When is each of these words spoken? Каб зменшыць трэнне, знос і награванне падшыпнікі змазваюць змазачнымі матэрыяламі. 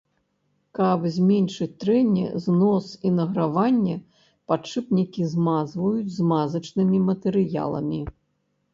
Каб 0.77 1.03
зменшыць 1.17 1.67
трэнне, 1.83 2.23
знос 2.47 2.89
і 3.11 3.13
награванне 3.19 3.95
падшыпнікі 4.51 5.31
змазваюць 5.37 6.13
змазачнымі 6.19 7.07
матэрыяламі. 7.09 8.07